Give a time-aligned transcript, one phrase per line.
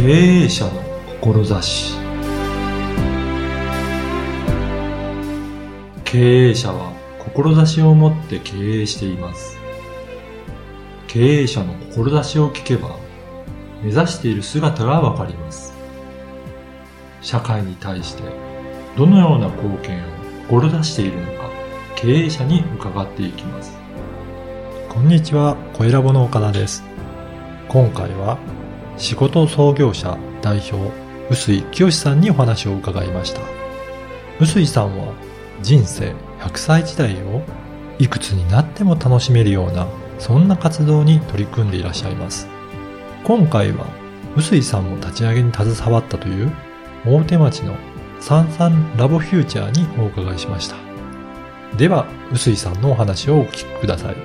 [0.00, 0.04] 経
[0.44, 0.70] 営者の
[1.20, 1.98] 志。
[6.04, 9.58] 経営者は志を持って経営しています。
[11.08, 12.96] 経営者の志を聞けば
[13.82, 15.74] 目指している姿がわかります。
[17.20, 18.22] 社会に対して
[18.96, 20.06] どのような貢献を
[20.48, 21.50] 志しているのか
[21.96, 23.76] 経営者に伺っていきます。
[24.88, 26.84] こんにちは、小ラボの岡田です。
[27.68, 28.38] 今回は
[28.98, 30.92] 仕事創業者代表、
[31.30, 33.40] 臼井清さんにお話を伺いました。
[34.40, 35.14] 臼井さんは
[35.62, 37.42] 人生100歳時代を
[37.98, 39.86] いくつになっても楽しめるような、
[40.18, 42.48] そんな活動に取り組んでいらっしゃいます。
[43.24, 43.86] 今回は
[44.36, 46.52] 臼井さんも立ち上げに携わったという
[47.06, 47.76] 大手町の
[48.20, 50.76] サンサンラボフューチャーにお伺いしました。
[51.76, 54.16] では、臼井さんのお話をお聞きください。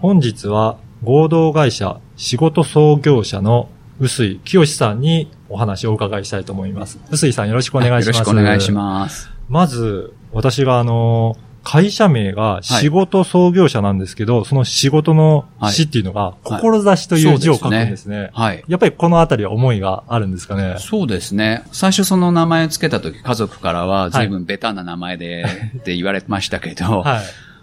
[0.00, 6.98] 本日は合同会社仕事創業者の臼井清さんにお話をお伺いしたいと思います。
[7.10, 8.18] 臼井さんよろしくお願いします。
[8.18, 9.30] よろしくお願いします。
[9.48, 18.30] まず、私があの、会社名が仕事創業者なんですけど、その仕事の死っていうのが、志という字を書くんですね。
[18.32, 18.64] はい。
[18.66, 20.76] やっぱりこのあたりは思いがあるんですかね？
[20.78, 21.64] そうですね。
[21.70, 25.44] 最初その名前を付けた時、家族からは随分ベタな名前で、
[25.78, 27.20] って言われましたけど、はい。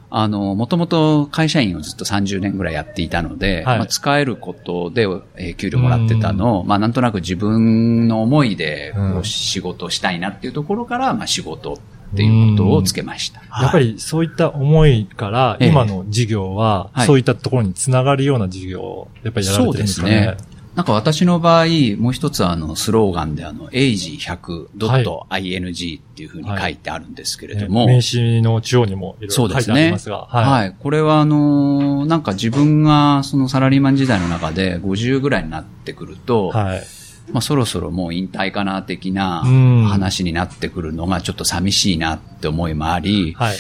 [0.10, 3.78] あの、もともと会社員をずっと30年ぐらいやっていたので、はい。
[3.80, 5.04] まあ、使えることで、
[5.36, 13.42] えー給料もらってたのを、まあ、なんとなく自分の思いで、仕事をしたいなっていうところから、まあ、仕事っていうことをつけました。
[13.62, 15.70] やっぱりそういった思いから、ええ。
[15.70, 17.08] 今の事業は、はい。
[17.08, 20.38] そういったところにつながるような事業を、やっぱりやられてるんですかね。
[20.78, 21.66] なんか私の場合、
[21.98, 30.76] もう一つあの、スローガンであの、age100.ing っていうふうに書いてあるんですけれども、ね名刺の中央にもいろいろ書いてありますが、はい。
[30.80, 36.84] これはあのーなんか自分がそのサラリーマン時代の中で50ぐらいになってくると、はい。
[37.32, 43.58] まあそろそろもう引退かな的なうん話になってくるのがちょっと寂しいなって思いもあり、はい。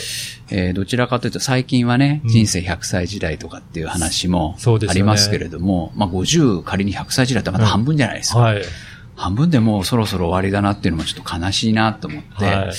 [0.49, 4.55] えーどちらかというと最近はね、うん人生100歳時代とかっていう話も
[4.89, 8.39] ありますけれども、まあ50仮に100歳時代ってまだ半分じゃないですか。
[8.39, 8.61] はい。
[9.15, 12.73] 半分でもうそろそろ終わりだなっていうのもちょっと悲しいなと思って、はい。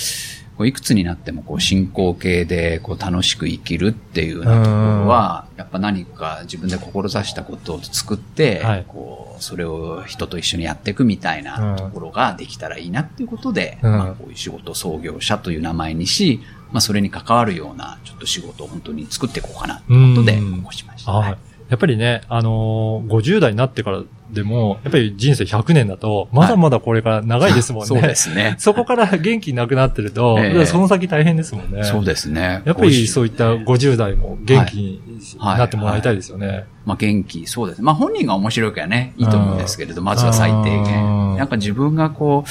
[0.59, 8.85] こういくつになってもこう進行形でこう楽しく生きるっていうようなところは、やっぱ何か自分で志したことを作って、はい。
[8.85, 13.91] こうそれを人と一緒にやっていくみたいなところができたらいいなっていうことで、うん。
[13.91, 16.41] まあ、こういう仕事創業者という名前にし、
[16.73, 20.57] まあ、それに関わるようなちょっと仕事を本当に作っていこうかなということでうん。
[20.57, 21.13] 起こしました。
[21.13, 21.37] はい。
[21.69, 27.87] やっぱりね、あのー50代になってからでも、やっぱり人生100年だと、まだまだこれから長いですもんね。
[27.87, 28.55] そうですね。
[28.59, 31.83] そこから元気なくなってると、ええその先大変ですもんね。
[31.83, 32.61] そうですね。
[32.65, 35.01] やっぱりこそういった50代も元気に
[35.37, 36.65] はいなってもらいたいですよね。
[36.85, 37.81] まあ元気、そうです。
[37.81, 41.37] まあ本人が面白いからね、いいと思うんですけれど、まずは最低うん限。
[41.37, 42.45] なんか自分がこ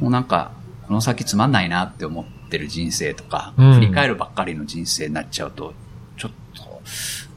[0.00, 0.52] う、もうなんか、
[0.88, 5.74] この先つまんないなって思ってる人生とか、うん振り返るばっかりの人生になっちゃうと、
[6.16, 6.82] ちょっと、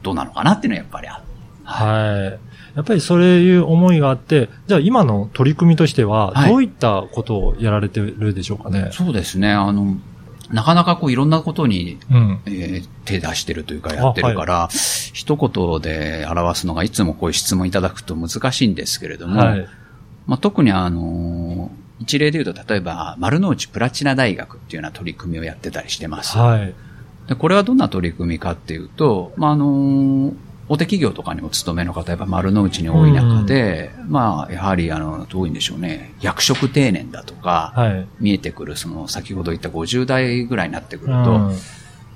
[0.02, 1.22] どうなのかなっていうのはやっぱりある。
[1.64, 2.53] はい。
[2.74, 8.90] やっぱりそういう思いがあって、じゃあ今の取り組みとしては、はいどういったことをやられてるでしょうかね？
[8.92, 9.52] そうですね。
[9.52, 9.96] あの、
[10.50, 12.40] なかなかこういろんなことに、うん。
[12.46, 19.68] えー手出してるというかやってるから、一言で表すのがいつもこういう質問いただくと難しいんですけれども、はい。
[20.26, 21.70] まあ、特にあの
[22.00, 26.38] 一例で言うと、例えば、丸の内プラチナ大学っていうような取り組みをやってたりしてます。
[26.38, 26.74] はい。
[27.28, 30.32] でこれはどんな取り組みかっていうと、まあ、あの
[30.68, 38.06] 大手企業とかにお勤めの方、やっぱ丸の内に多い中で、まあ、やはり、あの、どういうんでしょうね、役職定年だとか、はい。
[38.18, 41.56] 見えてくる、その、先ほど言った50代ぐらいになってくると、うん。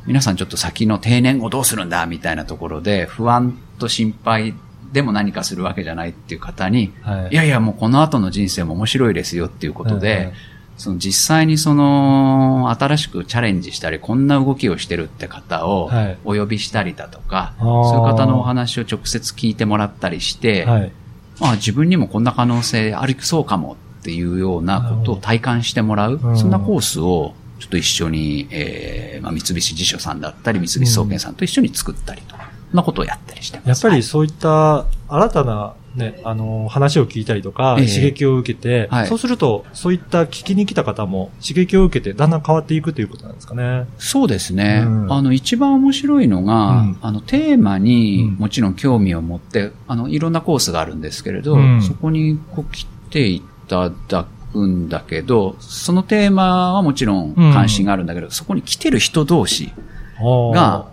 [0.07, 4.55] 皆さんちょっと先の定年後どうするんだみたいなところで、不安と心配
[4.93, 7.33] でも何かするわけじゃないっていう方に、はい。
[7.33, 10.33] いやいや、もうこの後の人生も面白いですよっていうことで、うんうん
[10.79, 20.93] その実際にその、新しくチャレンジしたり、こんな動きをしてるって方をはいお呼びしたりだとか、あーそういう方のお話を直接聞いてもらったりして、はい。
[21.41, 33.69] まあ自分にもこんな可能性ありそうかもっていうようなことを体感してもらう、うんそんなコースをちょっと一緒に、えーまあ、三菱地所さんだったり、三菱総研さんと一緒に作ったりと、そんなことをやったりしてます。
[33.69, 43.87] やっぱはいりそういった新たなね、あの、話を聞いたりとか、ええ刺激を受けて、はいそうすると、そういった聞きに来た方も刺激を受けてだんだん変わっていくということなんですかね。
[43.99, 44.85] そうですね。
[44.87, 59.73] うんあの、一番面白いのが、うんあの、テーマにうんもちろん興味を持って、あの、いろんなコースがあるんですけれど、うんそこにこう来ていただくんだけど、そのテーマはもちろん関心があるんだけど、そこに来てる人同士
[60.21, 60.89] が、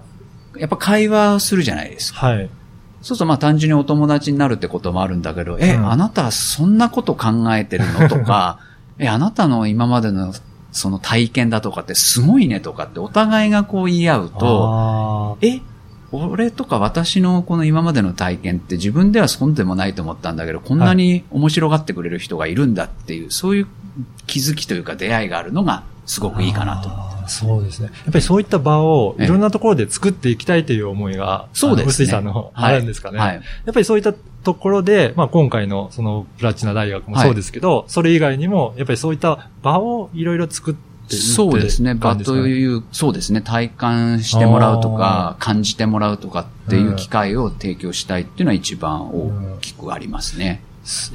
[0.58, 2.28] やっぱ会話するじゃないですか。
[2.28, 2.50] はい。
[3.06, 5.92] そうするとまあ単純にお友達になるってこともあるんだけど、え、うん。
[5.92, 8.57] あなたはそんなこと考えてるのとか、
[8.98, 10.34] え、あなたの今までの
[10.72, 15.62] その体験だとかってすごいねとかってお互いがこう言い合うと、あえ、
[16.12, 23.68] 俺とか私のこの今までの体験って自分では損でもないと思ったんだけど、こんなに面白がってくれる人がいるんだっていう、そういう
[24.25, 26.90] 気づきというか出会いがあるのがすごくいいかなと。
[26.90, 27.88] あーそうですね。
[27.88, 31.92] やっぱりそういった場をええいろんなところで作っていきたいという思いが、そうですね。
[31.92, 33.19] 臼井さんのあるんですかね。
[33.19, 33.34] はい。
[33.36, 33.42] や
[33.72, 41.96] っぱりそういったところで、まあ今回のそのプラチナ大学もそうですけど、それ以外にも、やっぱりそういった場をいろいろ作ってそうですね。
[41.96, 43.42] 場という、そうですね。
[43.42, 50.62] 体感してもらうとか、感じてもらうとかっていう機会を提供したいっていうのは一番大きくありますね。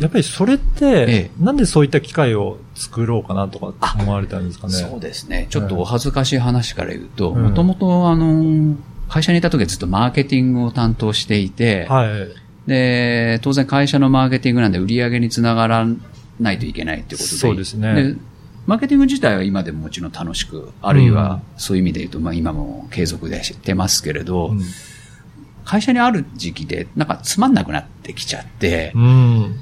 [0.00, 4.72] やっぱりそれって、ええなんでそういった機会を作ろうかなとか思われたんですかね？
[4.72, 5.46] そうですね。
[5.48, 8.76] ちょっとお恥ずかしい話から言うと、うんもともとあの、
[9.08, 12.08] 会社にいた時はずっとマーケティングを担当していて、はい。
[12.68, 15.86] で、当然会社のマーケティングなんで売り上げにつながら
[16.40, 17.36] ないといけないということで。
[17.36, 18.16] そうですね
[18.66, 24.60] マーケティング自体は今でももちろん楽しく、あるいはそういう意味で言うと、まあ今も継続でしてますけれど、うん
[25.70, 29.56] 会社にある時期でなんかつまんなくなってきちゃって、うん。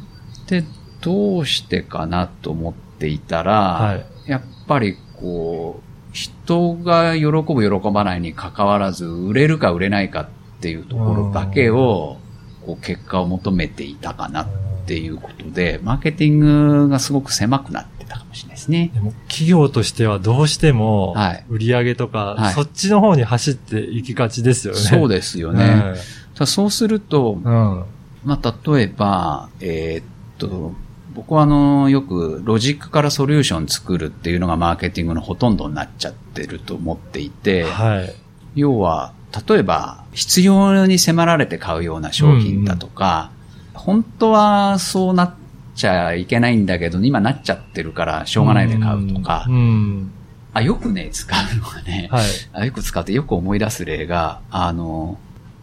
[0.46, 0.64] で、
[1.02, 3.94] どうしてかなと思っていたら、は
[4.26, 4.30] い。
[4.30, 10.28] やっぱりこう、人が喜ぶ喜ばないに関わらず、売れるか売れないかっ
[10.62, 12.16] ていうところだけを、
[12.64, 14.48] こう結果を求めていたかなっ
[14.86, 18.90] ていうことで、マーケティングがすごく狭くなってたかもしれないですね。
[18.94, 24.80] でも企業としてはどうしてもはい、売り上げとか、はいそっちの方に走っていきがちですよね。
[24.80, 25.94] そうでですよね。
[26.34, 27.84] ただそうすると、うん。
[28.24, 30.04] まあ、例えば、えーっ
[30.38, 30.72] と、
[31.14, 38.14] 僕はあの、よくロジックからソリューション作るっていうのがマーケティングのほとんどになっちゃってると思っていて、はい。
[38.54, 39.12] 要は、
[39.48, 43.30] 例えば、必要に迫られて買うような商品だとか、
[43.74, 45.34] 本当はそうなっ
[45.78, 50.10] ちゃいけないんだけど、今なっちゃってるからしょうがないで買うとか、うん。
[50.52, 52.24] あ、よくね、使うのがね、はい。
[52.52, 55.18] あよく使ってよく思い出す例が、あの、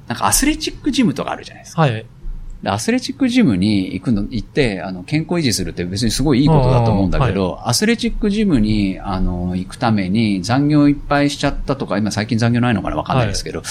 [0.07, 1.81] なんかアスレチックジムとかあるじゃないですか。
[1.81, 2.05] はい。
[2.63, 13.61] でアスレチックジムに行くの、行って、あの、健康維持するって別にすごいいいことだと思うんだけど、アスレチックジムに、あの、行くために残業いっぱいしちゃったとか、今最近残業ないのかなわかんないですけど、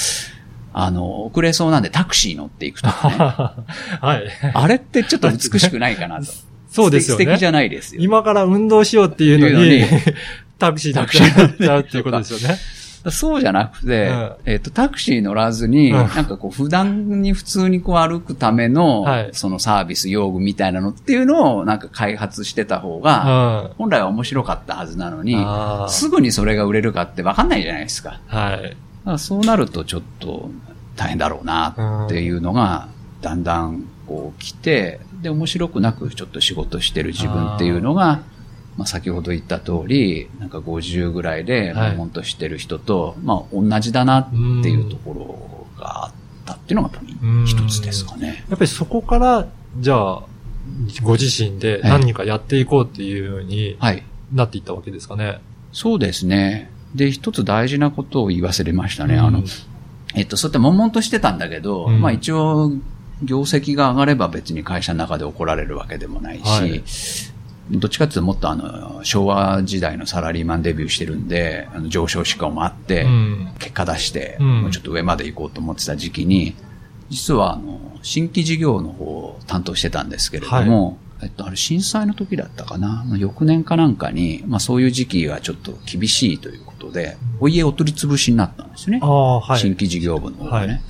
[0.76, 3.16] あの、遅れそうなんでタクシー乗っていくとかね。
[4.02, 4.24] はい。
[4.52, 6.26] あれってちょっと美しくないかなと。
[6.68, 7.24] そうですよね。
[7.24, 8.02] 素敵じゃないですよ。
[8.02, 9.84] 今から運動しようっていうのに
[10.58, 12.58] タクシー乗っタクシー乗ってちゃうっていうことですよね。
[13.10, 23.74] そうじゃなくて、うんえっ、と、タクシー乗らずに、うんなんかこう、普段に普通にこう歩くための、はいそのサービス用具みたいなのっていうのをなんか開発してた方が、うん。
[23.76, 25.36] 本来は面白かったはずなのに、
[25.90, 28.20] すぐにそれが売れるかって分かんないじゃないですか。
[28.32, 28.76] だはい。
[29.04, 30.50] からそうなるとちょっと
[30.96, 32.88] 大変だろうなっていうのが、
[33.20, 38.22] だんだんこう来て、で、面白くなくちょっと仕事してる自分っていうのが、
[38.76, 44.36] まあ先ほど言った通り、なんか50ぐらいで、はい悶々としてる人と、まあ同じだなって
[44.68, 46.12] いうところがあっ
[46.44, 46.90] たっていうのが
[47.46, 48.44] 一つですかね。
[48.48, 49.46] やっぱりそこから、
[49.78, 50.22] じゃあ、
[51.02, 54.02] ご自身で何かやっていこうっていうようにはい。
[54.32, 55.40] なっていったわけですかね。
[55.72, 56.70] そうですね。
[56.94, 59.14] で、一つ大事なことを言い忘れましたね。
[59.14, 59.20] うん。
[59.20, 59.42] あの、
[60.14, 62.00] えっと、そうやって悶々としてたんだけど、うん。
[62.00, 62.72] まあ一応、
[63.22, 66.82] 業績が上がれば別に会社の中で怒られるわけでもないし、はい。
[67.70, 73.48] どっちかっていうともっとあの、昭和時代のサラリーマンデビューしてるんで、あの上昇志向もあって、うん。
[73.58, 74.62] 結果出して、うん。
[74.62, 76.54] もうちょっと上まで行こうと思ってた時期に、
[77.10, 89.06] 実はあの、新規事業の方を担当してたんですけれども、えっと、あれ震災の時だったかな、まあ翌年かなんかに、まあそういう時期がちょっと厳しいということで、お家お取り潰しになったんですねあ。
[89.06, 89.58] あ、はい。
[89.58, 90.66] 新規事業部の方がね。
[90.66, 90.80] はい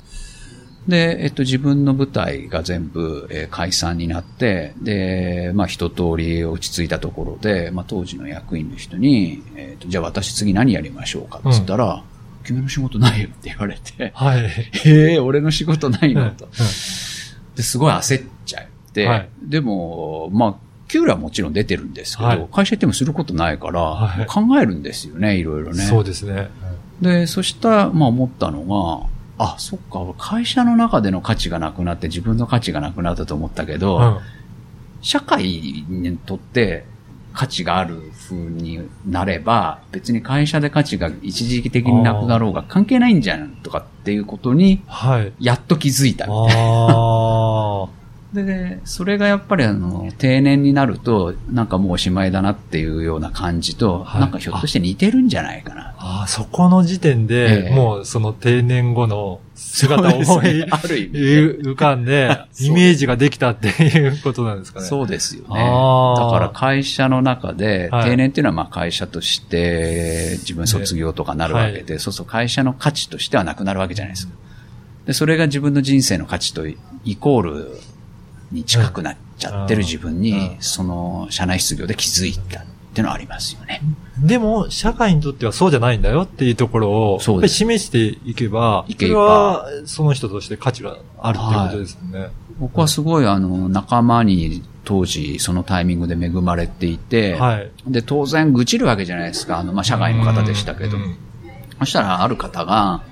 [0.87, 12.03] で、えっと、自分の舞台が全部、えー解散になって、で、まあ、一通り落ち着いたところで、まあ、当時の役員の人に、えっと、じゃあ私次何やりましょうかって言ったら、
[12.43, 14.45] 君の仕事ないよって言われて、はい。
[14.85, 16.47] ええ俺の仕事ないうんのと。
[17.55, 18.69] ですごい焦っちゃって、
[19.03, 20.55] はいでも、まあ、
[20.87, 25.83] 給料はもちろん出てるんですけど、はい会社行ってもすることないから、はい考えるんですよね、いろいろね。
[25.83, 26.49] そうですね。
[27.01, 34.17] で、そしたら、まあ思ったのが、あ、そっか、俺会社の中での価値がなくなって自分の価値がなくなったと思ったけど、うん。
[35.01, 36.85] 社会にとって
[37.33, 45.33] 価値がある風になれば、別に会社で価値が一時的になくなろうが関係ないんじゃんとかっていうことに、はい。
[45.39, 46.25] やっと気づいた。
[46.25, 47.14] ああ。
[48.35, 54.21] で、ね、それがやっぱりあの、定年になると、なんかもうおしまいだなっていうような感じと、はい。
[54.21, 55.95] なんかひょっとして似てるんじゃないかな。
[55.97, 57.75] ああ、そこの時点で、ええ。
[57.75, 61.19] もうその定年後の姿を思いねある意味ね。
[61.71, 64.85] 浮かんで、 イメージができたっていうことなんですかね。
[64.85, 65.47] そうですよね。
[65.49, 68.09] だから会社の中で、はい。
[68.11, 74.33] 定年っていうのはまあ会社として自分卒業とかなるわけで、そうそう会社の価値としてはなくなるわけじゃないですか。
[75.05, 76.77] で、それが自分の人生の価値とイ
[77.15, 77.79] コール
[78.55, 83.81] に近くなっちゃってる自分うんに、その社内失業で気づいたっていうのはありますよね。
[84.17, 92.29] でも、社会にとってはそうじゃないんだよっていうところを、やっぱり示していけば、それはその人として価値があるっていうことですよね。
[92.59, 97.71] 僕はすごいあの、仲間に当時そのタイミングで恵まれていて、はい。
[97.87, 99.59] で、当然愚痴るわけじゃないですか。
[99.59, 100.97] あの、まあ、社外の方でしたけど。
[100.97, 101.17] うん
[101.79, 103.03] そしたらある方が、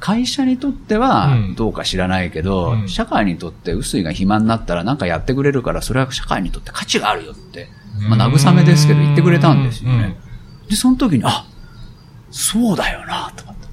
[0.00, 1.54] 会社にとってはうん。
[1.54, 2.88] どうか知らないけど、うん。
[2.88, 7.68] 社会にとって薄井が暇になったらなんかやってくれるから、それは社会にとって価値があるよって、
[8.08, 10.16] まあ、慰めですけど言ってくれたんですよね。
[10.68, 11.46] で、その時に、あ、
[12.30, 13.66] そうだよな、と思って、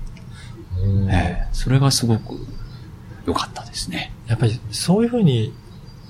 [0.83, 2.35] うんええそれがすごく
[3.25, 4.13] 良かったですね。
[4.27, 5.53] やっぱりそういうふうに、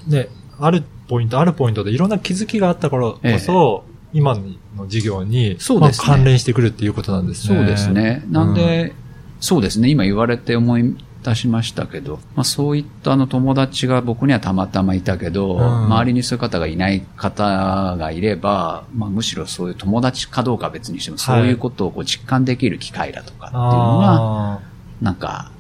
[0.07, 6.07] ね、あるポイント、あるポイントでいろんな気づきがあったからこそ、今の授業に、そうですね。
[6.07, 7.57] まあ関連してくるっていうことなんですね。
[7.57, 8.24] そうですね。
[8.29, 8.93] なんで、
[9.39, 9.89] そうですね。
[9.89, 24.60] 今言われて思い出しましたけど、まあそういったあの友達が僕にはたまたまいたけど、うん周りにそういう方がいない方がいれば、まあむしろそういう友達かどうかは別にしても、そういうことをこう実感できる機会だとかっていうのが、あ
[25.01, 25.51] なんか、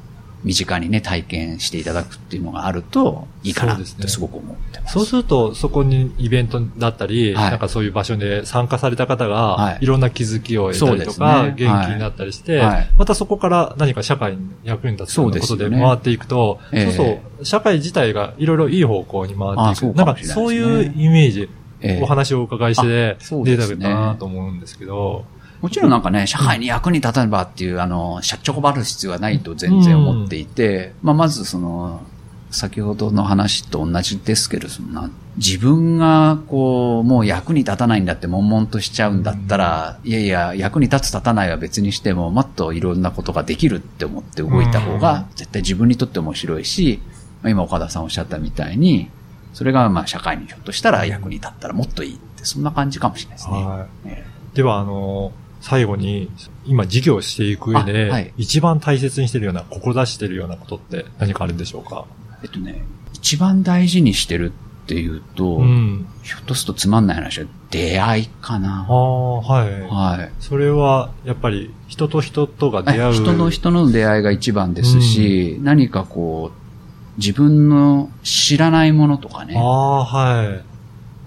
[0.43, 4.91] 身近にね、体験していただくっていうのがあるといいかなってすごく思ってます。
[4.91, 7.51] ーそうすると、そこにイベントだったり、はい。
[7.51, 9.77] なんかそういう場所で参加された方が、はい。
[9.81, 11.55] い、ろんな気づきを得たりとか、ね。
[11.57, 12.89] 元気になったりして、はい。
[12.97, 16.91] またそこから何か社会に役に立つようなことで回っていくと、ええ。
[16.91, 19.59] そうそう、社会自体がいろいろいい方向に回っていく。
[19.59, 21.49] あそうなんかそういうイメージ、
[21.81, 22.03] ええ。
[22.03, 25.25] お話をお伺いして出たかなと思うんですけど、
[25.61, 32.01] もちろんなんかね、社会に役に立たねばっていう、あの、しゃっちょこばる必要はないと全然思っていて、まあ、まずその、
[32.49, 44.99] 先ほどの話と同じですけど、そんな、自分がこう、もう役に立たないんだって悶々としちゃうんだったら、いやいや、役に立つ立たないは別にしても、もっといろんなことができるって思って動いた方うん。
[44.99, 47.01] が、絶対自分にとって面白いし、
[47.41, 49.09] まあ今岡田さんおっしゃったみたいに、
[49.53, 53.63] それがまあ社会にひょっとしたら役に立ったらもっといいって、そんな感じかもしれないですね。
[53.63, 53.87] はい。
[54.05, 54.25] え。
[54.53, 55.33] では、あの、
[55.69, 56.31] 最後に、
[56.65, 62.05] 今事業していく上で、あはい一番大切にしてるような、志してるようなことって何かあるんでしょうか？
[62.41, 62.83] えっとね、
[63.13, 66.07] 一番大事にしてるっていうと、うん。
[66.23, 68.85] ひょっとするとつまんない話は出会いかあな。
[68.87, 69.81] あ、はい。
[69.81, 70.31] はい。
[70.39, 73.13] それは、やっぱり、人と人とが出会う。
[73.13, 80.63] 人の人の出会いが一番ですし、何かこう、自分の知らないものとかねあ、あ、はい。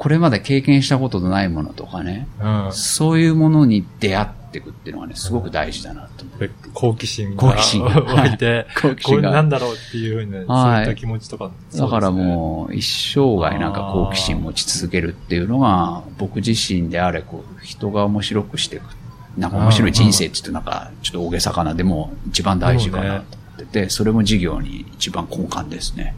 [0.01, 2.73] これまで経験したことのないものとかね、うん。
[2.73, 11.51] そういうものに出会っていくっていうのがね、すごく大事だなと思っぱり好奇心が好奇心が湧いて、 好奇心がなんだろうっていうふうにね、そうはいいった気持ちとか。
[11.77, 18.85] だからうもう一生涯なんか好奇心持ち続けるっていうのが僕自身であれこう人が面白くしていく。
[19.37, 23.23] なんか面白い人生って言ってなんかちょっと大げさかなでも一番大事かなと思
[23.57, 26.15] ってて、それも事業に一番根幹ですね。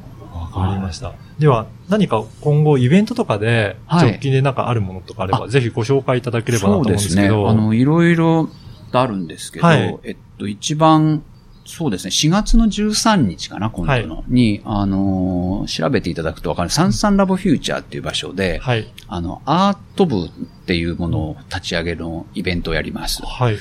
[0.61, 1.15] わかりました。
[1.39, 7.49] では、何か今後イベントとかで、はい直近でなんかあるものとかあれば、あぜひご紹介いただければなと思うんですけど。
[7.49, 8.49] あの、いろいろ
[8.93, 11.23] あるんですけど、はいえっと、一番、
[11.65, 18.93] そうですね、4月の13日かな、今度の、に、あのー調べていただくとわかる、サンサンラボフューチャーっていう場所で、はい。
[19.07, 20.31] あの、アート部っ
[20.67, 23.23] ていうものを立ち上げのイベントをやります。
[23.25, 23.59] はい。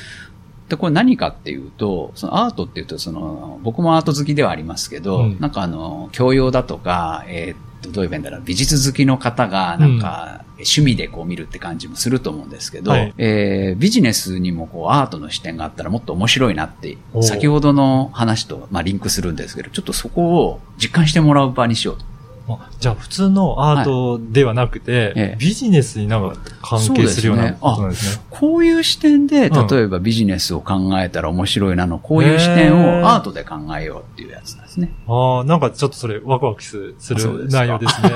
[0.72, 5.38] で、これ何かっていうと、そのアートっていうと、その、僕もアート好きではありますけど、うん。
[5.42, 13.14] なんかあの、教養だとか、えーっと、どういう面だろう、美術好きの方が、なんか、趣味でこう見るって感じもすると思うんですけど、はい。
[13.18, 22.06] えービジネスにもこうアートの視点があったらもっと面白いなって先ほどの話と、まあ、リンクするんですけど、ちょっとそこを実感してもらう場にしようと。
[22.62, 28.24] あじゃあ、普通のアートではなくて、ええビジネスになんか関係するようなことなんですね。
[28.30, 34.92] こういう視点で、うん例えばビジネスを考えたら面白いなの、こういう視点をアートで考えようっていうやつなんですね。
[35.08, 38.10] ああ、なんかちょっとそれワクワクすする内容ですね。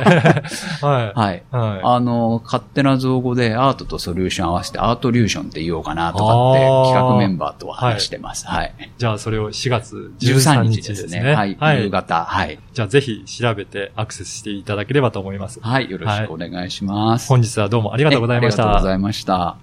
[0.82, 1.38] は はい。
[1.38, 1.56] い。
[1.56, 1.82] はい。
[1.84, 8.48] あの、勝手な造語でアートとソリューション合わせてアートリューションって言おうかなとかって企画メンバーとは話してます。
[8.48, 8.74] はい。
[8.98, 11.22] じゃあ、それを4月13 13日日ですね。
[11.22, 11.34] ね。
[11.34, 11.84] はい。
[11.84, 12.26] 夕方。
[12.26, 12.60] はい。
[12.74, 15.60] じゃあ、ぜひ調べてアクセスしていただければと思います。
[15.62, 15.90] はい。
[15.90, 17.30] よろしくお願いします。
[17.30, 18.64] 本日はどうもありがとうございました。
[18.64, 19.58] えありがとうございました。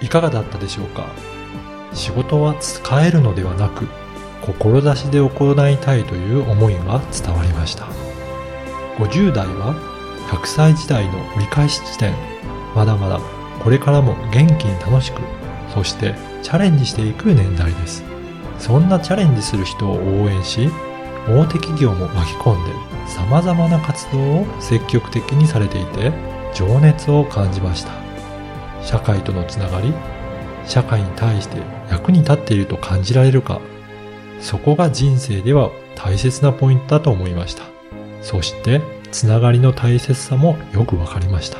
[0.00, 1.06] いかがだったでしょうか？
[1.92, 3.86] 仕事は使えるのではなく、
[4.42, 7.86] 志で行いたいという思いが伝わりました。
[8.98, 9.74] 50代は
[10.30, 12.14] 100歳時代の折り返し地点。
[12.74, 13.20] まだまだ
[13.62, 15.20] これからも元気に楽しく、
[15.74, 18.04] そしてチャレンジしていく年代です。
[18.58, 20.70] そんなチャレンジする人を応援し、
[21.28, 22.72] 大手企業も巻き込んで
[23.06, 26.12] 様々な活動を積極的にされていて、
[26.54, 27.92] 情熱を感じました。
[28.82, 29.92] 社会とのつながり、
[30.66, 31.58] 社会に対して
[31.90, 33.60] 役に立っていると感じられるか、
[34.40, 37.64] そこが人生では大切なポイントだと思いました。
[38.22, 41.58] そして、つながりの大切さもよくわかりました。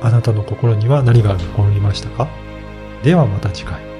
[0.00, 2.28] あなたの心には何が残りましたか？
[3.04, 3.91] ではまた次回。